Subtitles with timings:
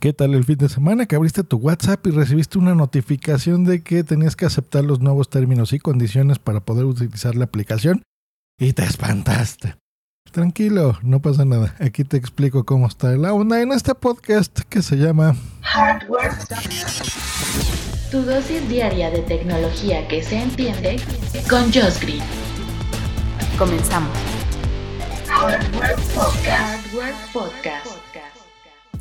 [0.00, 3.82] ¿Qué tal el fin de semana que abriste tu WhatsApp y recibiste una notificación de
[3.82, 8.04] que tenías que aceptar los nuevos términos y condiciones para poder utilizar la aplicación?
[8.60, 9.74] Y te espantaste.
[10.30, 11.74] Tranquilo, no pasa nada.
[11.80, 16.30] Aquí te explico cómo está la onda en este podcast que se llama Hardware.
[18.12, 21.00] Tu dosis diaria de tecnología que se entiende
[21.50, 22.22] con Josh Green.
[23.58, 24.16] Comenzamos.
[25.26, 26.86] Hardware Podcast.
[26.86, 28.07] Hardware Podcast.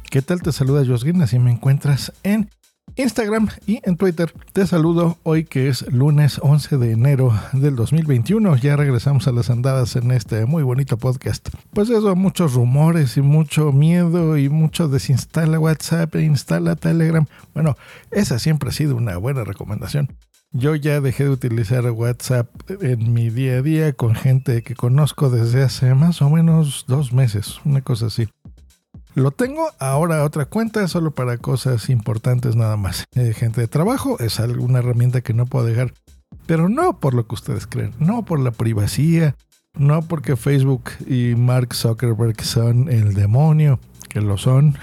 [0.10, 0.42] ¿Qué tal?
[0.42, 2.50] Te saluda Josgin, así me encuentras en
[2.96, 4.34] Instagram y en Twitter.
[4.54, 8.56] Te saludo hoy que es lunes 11 de enero del 2021.
[8.56, 11.50] Ya regresamos a las andadas en este muy bonito podcast.
[11.74, 17.26] Pues eso, muchos rumores y mucho miedo y mucho desinstala WhatsApp e instala Telegram.
[17.54, 17.76] Bueno,
[18.12, 20.16] esa siempre ha sido una buena recomendación.
[20.54, 22.50] Yo ya dejé de utilizar WhatsApp
[22.82, 27.12] en mi día a día con gente que conozco desde hace más o menos dos
[27.12, 28.30] meses, una cosa así.
[29.18, 33.06] Lo tengo ahora otra cuenta solo para cosas importantes nada más.
[33.16, 35.92] Eh, gente de trabajo es alguna herramienta que no puedo dejar.
[36.46, 39.34] Pero no por lo que ustedes creen, no por la privacidad,
[39.74, 44.78] no porque Facebook y Mark Zuckerberg son el demonio, que lo son.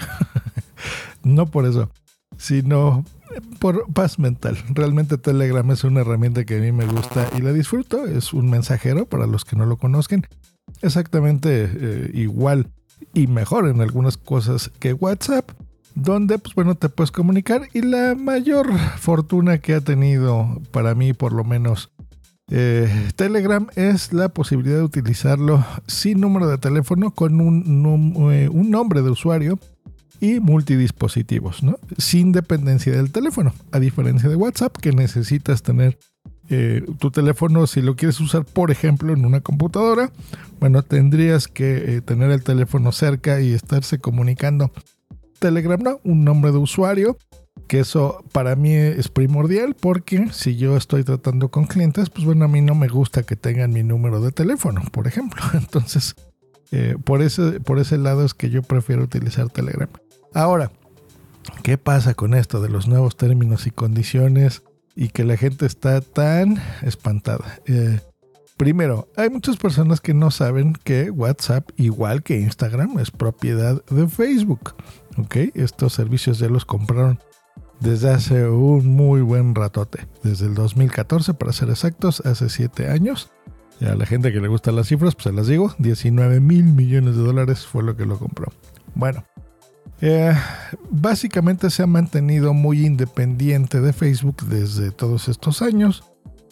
[1.23, 1.89] no por eso,
[2.37, 3.05] sino
[3.59, 4.57] por paz mental.
[4.67, 8.05] Realmente Telegram es una herramienta que a mí me gusta y la disfruto.
[8.05, 10.27] Es un mensajero para los que no lo conozcan.
[10.81, 12.69] Exactamente eh, igual
[13.13, 15.49] y mejor en algunas cosas que WhatsApp,
[15.95, 21.13] donde pues bueno te puedes comunicar y la mayor fortuna que ha tenido para mí
[21.13, 21.91] por lo menos
[22.51, 28.69] eh, Telegram es la posibilidad de utilizarlo sin número de teléfono con un, eh, un
[28.69, 29.57] nombre de usuario
[30.19, 31.77] y multidispositivos, ¿no?
[31.97, 35.97] Sin dependencia del teléfono, a diferencia de WhatsApp que necesitas tener
[36.49, 40.11] eh, tu teléfono, si lo quieres usar, por ejemplo, en una computadora,
[40.59, 44.71] bueno, tendrías que eh, tener el teléfono cerca y estarse comunicando.
[45.39, 45.99] Telegram, ¿no?
[46.03, 47.17] Un nombre de usuario,
[47.67, 52.45] que eso para mí es primordial porque si yo estoy tratando con clientes, pues bueno,
[52.45, 55.41] a mí no me gusta que tengan mi número de teléfono, por ejemplo.
[55.53, 56.15] Entonces,
[56.71, 59.89] eh, por, ese, por ese lado es que yo prefiero utilizar Telegram.
[60.33, 60.71] Ahora,
[61.63, 64.63] ¿qué pasa con esto de los nuevos términos y condiciones?
[64.95, 67.59] Y que la gente está tan espantada.
[67.65, 67.99] Eh,
[68.57, 74.07] primero, hay muchas personas que no saben que WhatsApp, igual que Instagram, es propiedad de
[74.07, 74.75] Facebook.
[75.17, 75.37] ¿Ok?
[75.53, 77.19] Estos servicios ya los compraron
[77.79, 80.07] desde hace un muy buen ratote.
[80.23, 83.31] Desde el 2014, para ser exactos, hace 7 años.
[83.79, 86.63] Y a la gente que le gustan las cifras, pues se las digo, 19 mil
[86.63, 88.51] millones de dólares fue lo que lo compró.
[88.93, 89.25] Bueno,
[90.01, 90.33] eh,
[90.89, 96.03] básicamente se ha mantenido muy independiente de Facebook desde todos estos años.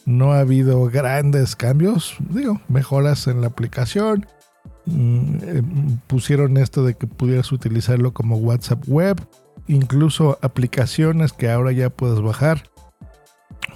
[0.05, 4.25] No ha habido grandes cambios, digo, mejoras en la aplicación.
[4.85, 5.63] Mm, eh,
[6.07, 9.21] pusieron esto de que pudieras utilizarlo como WhatsApp web,
[9.67, 12.63] incluso aplicaciones que ahora ya puedes bajar.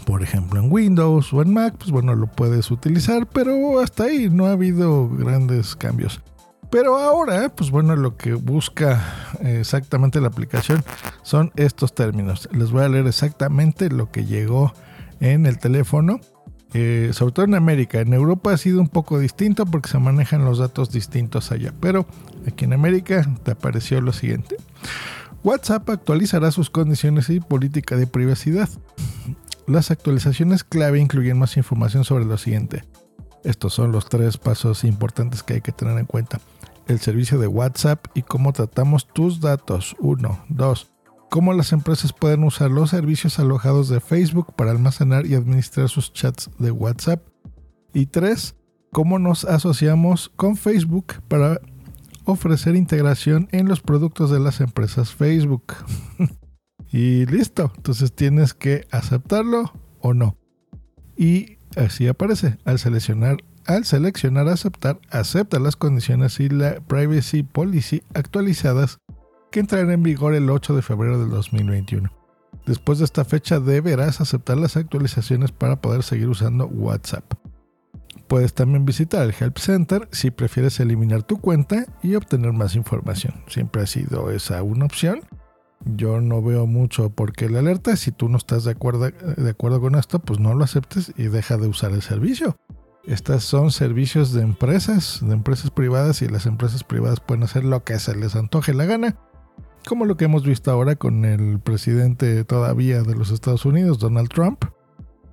[0.06, 4.30] Por ejemplo, en Windows o en Mac, pues bueno, lo puedes utilizar, pero hasta ahí
[4.30, 6.22] no ha habido grandes cambios.
[6.70, 10.84] Pero ahora, pues bueno, lo que busca exactamente la aplicación
[11.24, 12.50] son estos términos.
[12.52, 14.74] Les voy a leer exactamente lo que llegó
[15.20, 16.20] en el teléfono.
[16.74, 18.02] Eh, sobre todo en América.
[18.02, 21.74] En Europa ha sido un poco distinto porque se manejan los datos distintos allá.
[21.80, 22.06] Pero
[22.46, 24.58] aquí en América te apareció lo siguiente.
[25.44, 28.68] WhatsApp actualizará sus condiciones y política de privacidad.
[29.66, 32.84] Las actualizaciones clave incluyen más información sobre lo siguiente.
[33.46, 36.42] Estos son los tres pasos importantes que hay que tener en cuenta
[36.88, 39.96] el servicio de WhatsApp y cómo tratamos tus datos.
[40.00, 40.46] 1.
[40.50, 40.92] 2.
[41.30, 46.14] Cómo las empresas pueden usar los servicios alojados de Facebook para almacenar y administrar sus
[46.14, 47.22] chats de WhatsApp.
[47.94, 48.56] Y 3.
[48.92, 51.60] Cómo nos asociamos con Facebook para
[52.24, 55.74] ofrecer integración en los productos de las empresas Facebook.
[56.92, 57.72] y listo.
[57.76, 60.38] Entonces tienes que aceptarlo o no.
[61.18, 63.38] Y así aparece al seleccionar
[63.68, 69.00] al seleccionar aceptar, acepta las condiciones y la privacy policy actualizadas
[69.52, 72.12] que entrarán en vigor el 8 de febrero del 2021.
[72.66, 77.34] Después de esta fecha deberás aceptar las actualizaciones para poder seguir usando WhatsApp.
[78.28, 83.36] Puedes también visitar el Help Center si prefieres eliminar tu cuenta y obtener más información.
[83.48, 85.22] Siempre ha sido esa una opción.
[85.86, 87.96] Yo no veo mucho por qué la alerta.
[87.96, 91.28] Si tú no estás de acuerdo, de acuerdo con esto, pues no lo aceptes y
[91.28, 92.58] deja de usar el servicio.
[93.08, 97.82] Estas son servicios de empresas, de empresas privadas y las empresas privadas pueden hacer lo
[97.86, 99.16] que se les antoje la gana,
[99.88, 104.28] como lo que hemos visto ahora con el presidente todavía de los Estados Unidos, Donald
[104.28, 104.66] Trump,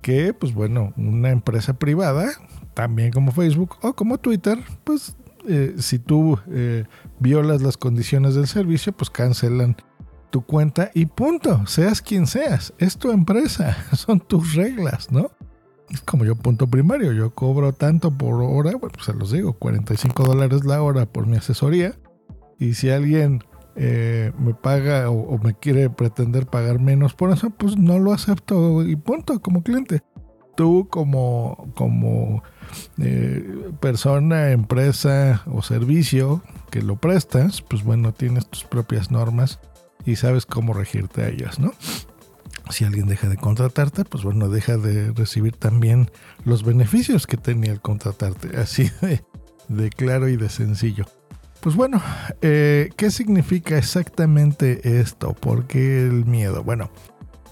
[0.01, 2.31] que pues bueno, una empresa privada,
[2.73, 6.85] también como Facebook o como Twitter, pues eh, si tú eh,
[7.19, 9.75] violas las condiciones del servicio, pues cancelan
[10.29, 15.29] tu cuenta y punto, seas quien seas, es tu empresa, son tus reglas, ¿no?
[15.89, 19.53] Es como yo punto primario, yo cobro tanto por hora, bueno, pues se los digo,
[19.53, 21.95] 45 dólares la hora por mi asesoría.
[22.57, 23.43] Y si alguien
[23.75, 28.83] eh, me paga o, me quiere pretender pagar menos por eso, pues no lo acepto
[28.83, 30.01] y punto como cliente.
[30.55, 32.41] Tú como, como
[32.97, 36.41] eh, persona, empresa o servicio
[36.71, 39.59] que lo prestas, pues bueno, tienes tus propias normas
[40.05, 41.73] y sabes cómo regirte a ellas, ¿no?
[42.69, 46.09] Si alguien deja de contratarte, pues bueno, deja de recibir también
[46.43, 48.57] los beneficios que tenía el contratarte.
[48.59, 48.91] Así
[49.69, 51.05] de, claro y de sencillo.
[51.61, 52.01] Pues bueno,
[52.41, 55.33] eh, ¿qué significa exactamente esto?
[55.33, 56.63] ¿Por qué el miedo?
[56.63, 56.91] Bueno,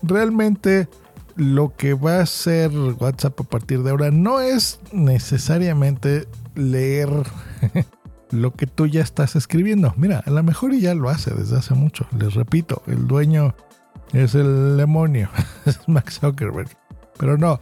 [0.04, 0.88] realmente
[1.36, 7.10] lo que va a hacer WhatsApp a partir de ahora no es necesariamente leer
[8.32, 9.94] lo que tú ya estás escribiendo.
[9.98, 12.06] Mira, a lo mejor ya lo hace desde hace mucho.
[12.18, 13.56] Les repito, el dueño
[14.14, 15.30] es el demonio,
[15.66, 16.70] es Max Zuckerberg.
[17.18, 17.60] Pero no,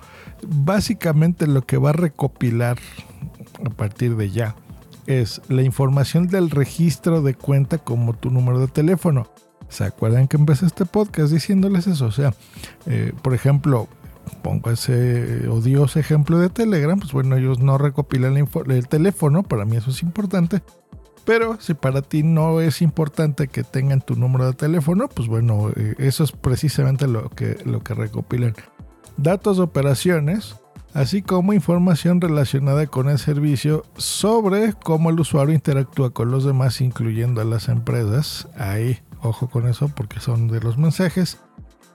[0.48, 2.78] básicamente lo que va a recopilar
[3.66, 4.56] a partir de ya
[5.08, 9.28] es la información del registro de cuenta como tu número de teléfono.
[9.68, 12.06] ¿Se acuerdan que empecé este podcast diciéndoles eso?
[12.06, 12.34] O sea,
[12.86, 13.88] eh, por ejemplo,
[14.42, 18.38] pongo ese odioso ejemplo de Telegram, pues bueno, ellos no recopilan
[18.68, 20.62] el teléfono, para mí eso es importante,
[21.26, 25.70] pero si para ti no es importante que tengan tu número de teléfono, pues bueno,
[25.76, 28.56] eh, eso es precisamente lo que, lo que recopilan.
[29.18, 30.56] Datos de operaciones,
[30.94, 36.82] así como información relacionada con el servicio sobre cómo el usuario interactúa con los demás,
[36.82, 38.48] incluyendo a las empresas.
[38.58, 41.40] Ahí, ojo con eso porque son de los mensajes.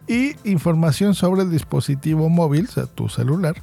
[0.09, 3.57] Y información sobre el dispositivo móvil, o sea, tu celular,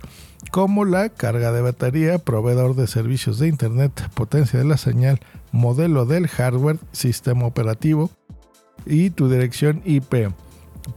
[0.53, 5.19] como la carga de batería, proveedor de servicios de Internet, potencia de la señal,
[5.51, 8.11] modelo del hardware, sistema operativo
[8.85, 10.31] y tu dirección IP.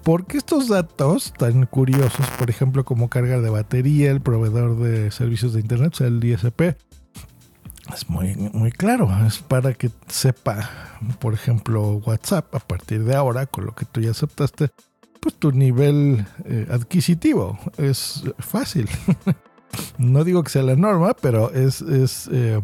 [0.02, 5.10] ¿Por qué estos datos tan curiosos, por ejemplo, como carga de batería, el proveedor de
[5.10, 6.76] servicios de Internet, o sea, el ISP?
[7.94, 10.68] Es muy, muy claro, es para que sepa,
[11.18, 14.68] por ejemplo, WhatsApp a partir de ahora, con lo que tú ya aceptaste,
[15.26, 17.58] pues tu nivel eh, adquisitivo.
[17.78, 18.88] Es fácil.
[19.98, 22.60] no digo que sea la norma, pero es, es eh,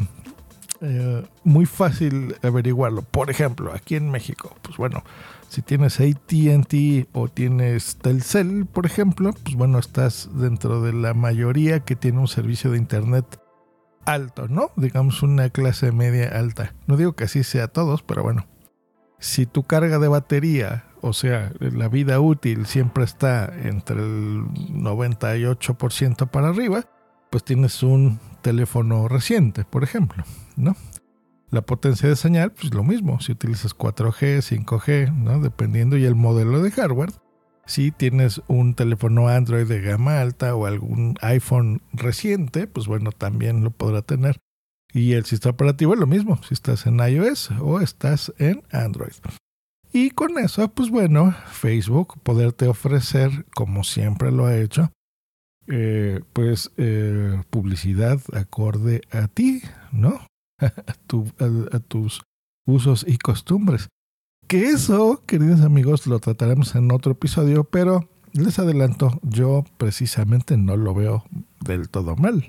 [0.81, 3.03] eh, muy fácil averiguarlo.
[3.03, 5.03] Por ejemplo, aquí en México, pues bueno,
[5.49, 11.81] si tienes ATT o tienes Telcel, por ejemplo, pues bueno, estás dentro de la mayoría
[11.81, 13.41] que tiene un servicio de Internet
[14.05, 14.71] alto, ¿no?
[14.77, 16.77] Digamos una clase media alta.
[16.87, 18.47] No digo que así sea todos, pero bueno.
[19.19, 26.29] Si tu carga de batería, o sea, la vida útil siempre está entre el 98%
[26.31, 26.85] para arriba,
[27.29, 30.25] pues tienes un teléfono reciente, por ejemplo,
[30.57, 30.77] ¿no?
[31.51, 35.41] La potencia de señal, pues lo mismo, si utilizas 4G, 5G, ¿no?
[35.41, 37.11] Dependiendo y el modelo de hardware.
[37.67, 43.65] Si tienes un teléfono Android de gama alta o algún iPhone reciente, pues bueno, también
[43.65, 44.39] lo podrá tener.
[44.93, 49.13] Y el sistema operativo es lo mismo, si estás en iOS o estás en Android.
[49.93, 54.91] Y con eso, pues bueno, Facebook poderte ofrecer, como siempre lo ha hecho,
[55.67, 59.63] eh, pues eh, publicidad acorde a ti,
[59.93, 60.27] ¿no?
[60.59, 62.23] a, tus
[62.67, 63.89] usos y costumbres.
[64.49, 70.77] Que eso, queridos amigos, lo trataremos en otro episodio, pero les adelanto, yo precisamente no
[70.77, 71.25] lo veo
[71.61, 72.49] del todo mal.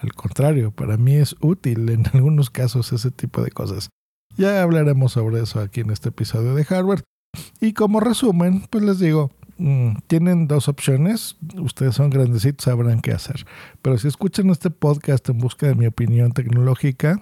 [0.00, 3.88] Al contrario, para mí es útil en algunos casos ese tipo de cosas.
[4.36, 7.02] Ya hablaremos sobre eso aquí en este episodio de Harvard.
[7.60, 11.36] Y como resumen, pues les digo, Mm, tienen dos opciones.
[11.56, 13.46] Ustedes son grandecitos, sabrán qué hacer.
[13.82, 17.20] Pero si escuchan este podcast en busca de mi opinión tecnológica,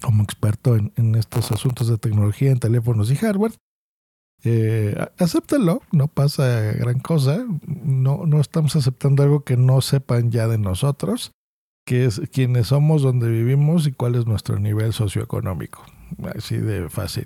[0.00, 3.52] como experto en, estos asuntos de tecnología en teléfonos y hardware,
[4.44, 7.44] eh, acéptenlo, no pasa gran cosa.
[7.66, 11.32] No, no estamos aceptando algo que no sepan ya de nosotros,
[11.84, 15.84] que es quiénes somos, dónde vivimos y cuál es nuestro nivel socioeconómico.
[16.36, 17.24] Así de fácil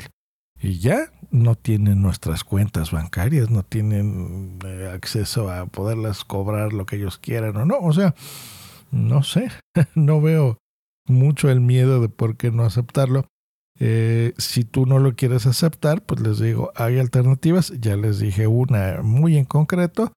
[0.62, 6.84] y ya no tienen nuestras cuentas bancarias, no tienen eh, acceso a poderlas cobrar lo
[6.84, 7.78] que ellos quieran o no.
[7.78, 8.14] O sea,
[8.90, 9.50] no sé,
[9.94, 10.58] no veo
[11.06, 13.26] mucho el miedo de por qué no aceptarlo.
[13.78, 17.72] Eh, si tú no lo quieres aceptar, pues les digo, hay alternativas.
[17.80, 20.12] Ya les dije una muy en concreto,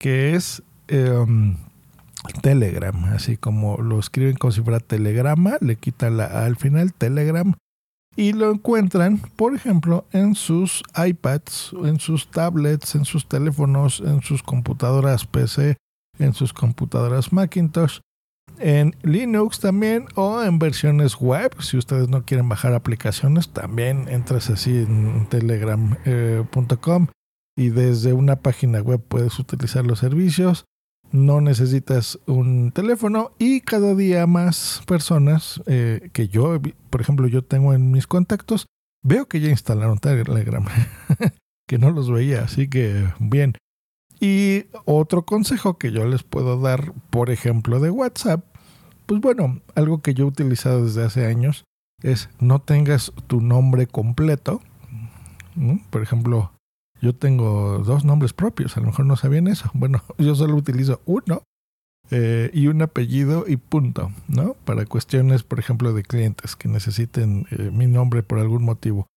[0.00, 1.58] que es em,
[2.40, 3.04] Telegram.
[3.12, 7.54] Así como lo escriben como si fuera Telegrama, le quitan la A al final, Telegram
[8.16, 14.22] y lo encuentran, por ejemplo, en sus iPads, en sus tablets, en sus teléfonos, en
[14.22, 15.76] sus computadoras PC,
[16.18, 18.00] en sus computadoras Macintosh,
[18.58, 21.54] en Linux también o en versiones web.
[21.60, 27.08] Si ustedes no quieren bajar aplicaciones, también entras así en telegram.com
[27.56, 30.64] y desde una página web puedes utilizar los servicios.
[31.12, 36.58] No necesitas un teléfono y cada día más personas eh, que yo,
[36.90, 38.66] por ejemplo, yo tengo en mis contactos,
[39.04, 40.64] veo que ya instalaron Telegram,
[41.68, 43.54] que no los veía, así que bien.
[44.20, 48.44] Y otro consejo que yo les puedo dar, por ejemplo, de WhatsApp,
[49.06, 51.64] pues bueno, algo que yo he utilizado desde hace años
[52.02, 54.62] es no tengas tu nombre completo.
[55.90, 56.52] Por ejemplo,
[57.02, 59.70] yo tengo dos nombres propios, a lo mejor no sabían eso.
[59.74, 61.42] Bueno, yo solo utilizo uno
[62.10, 64.54] eh, y un apellido y punto, ¿no?
[64.64, 69.08] Para cuestiones, por ejemplo, de clientes que necesiten eh, mi nombre por algún motivo.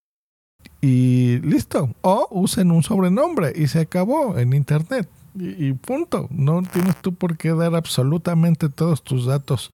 [0.82, 1.94] Y listo.
[2.02, 5.08] O usen un sobrenombre y se acabó en Internet.
[5.36, 6.28] Y, punto.
[6.32, 9.70] No tienes tú por qué dar absolutamente todos tus datos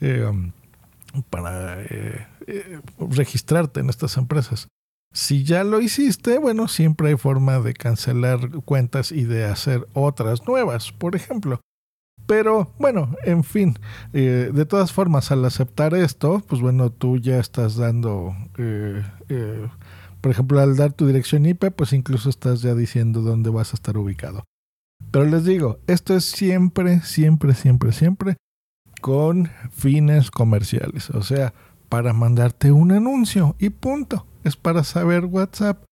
[0.00, 0.52] eh, um,
[1.28, 1.84] para
[2.98, 4.68] registrarte en estas empresas.
[5.12, 10.46] Si ya lo hiciste, bueno, siempre hay forma de cancelar cuentas y de hacer otras
[10.46, 11.60] nuevas, por ejemplo.
[12.26, 13.76] Pero bueno, en fin,
[14.12, 19.68] eh, de todas formas, al aceptar esto, pues bueno, tú ya estás dando, eh, eh,
[20.20, 23.76] por ejemplo, al dar tu dirección IP, pues incluso estás ya diciendo dónde vas a
[23.76, 24.44] estar ubicado.
[25.10, 28.36] Pero les digo, esto es siempre, siempre, siempre, siempre
[29.00, 31.10] con fines comerciales.
[31.10, 31.52] O sea,
[31.90, 34.24] para mandarte un anuncio y punto.
[34.44, 35.84] Es para saber WhatsApp,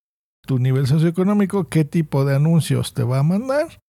[0.47, 3.83] tu nivel socioeconómico, qué tipo de anuncios te va a mandar.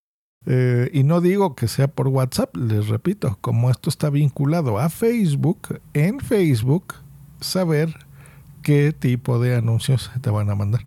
[0.45, 4.89] Eh, y no digo que sea por WhatsApp, les repito, como esto está vinculado a
[4.89, 6.95] Facebook, en Facebook,
[7.39, 7.95] saber
[8.63, 10.85] qué tipo de anuncios te van a mandar.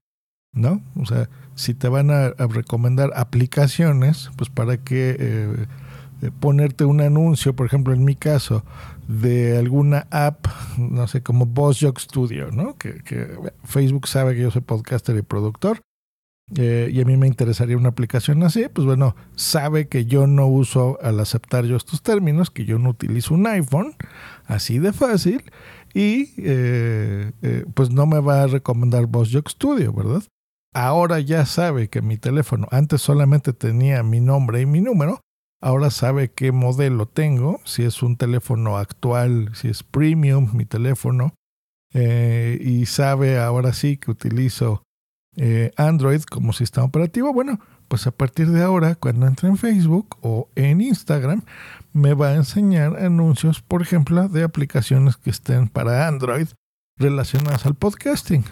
[0.53, 0.83] ¿No?
[1.01, 5.67] O sea, si te van a, recomendar aplicaciones, pues para que eh,
[6.23, 8.65] eh, ponerte un anuncio, por ejemplo, en mi caso,
[9.13, 10.47] de alguna app,
[10.79, 12.77] no sé, como Boss Studio, ¿no?
[12.77, 13.03] Que,
[13.65, 15.81] Facebook sabe que yo soy podcaster y productor.
[16.57, 20.47] Eh, y a mí me interesaría una aplicación así, pues bueno, sabe que yo no
[20.47, 23.95] uso al aceptar yo estos términos, que yo no utilizo un iPhone,
[24.47, 25.45] así de fácil,
[25.95, 27.33] y eh,
[27.73, 30.23] pues no me va a recomendar Boss Studio, ¿verdad?
[30.75, 35.21] Ahora ya sabe que mi teléfono antes solamente tenía mi nombre y mi número,
[35.63, 41.35] Ahora sabe qué modelo tengo, si es un teléfono actual, si es premium mi teléfono.
[41.95, 44.83] Eh, y sabe ahora sí que utilizo
[45.37, 47.33] eh, Android como sistema operativo.
[47.33, 51.43] Bueno, pues a partir de ahora, cuando entre en Facebook o en Instagram,
[51.93, 56.49] me va a enseñar anuncios, por ejemplo, de aplicaciones que estén para Android
[56.97, 58.45] relacionadas al podcasting.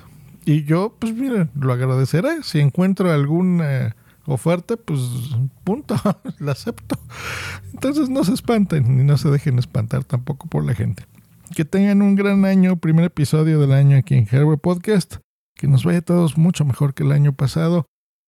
[0.44, 2.44] Y yo, pues miren, lo agradeceré.
[2.44, 3.62] Si encuentro algún
[4.34, 5.00] oferta, pues
[5.64, 5.96] punto,
[6.38, 6.98] la acepto.
[7.72, 11.04] Entonces no se espanten ni no se dejen espantar tampoco por la gente.
[11.54, 15.16] Que tengan un gran año, primer episodio del año aquí en Hardware Podcast.
[15.54, 17.86] Que nos vaya a todos mucho mejor que el año pasado.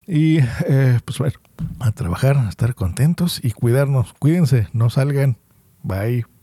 [0.07, 1.39] Y eh, pues bueno,
[1.81, 4.15] a trabajar, a estar contentos y cuidarnos.
[4.15, 5.39] Cuídense, no salgan.
[5.83, 6.40] Bye.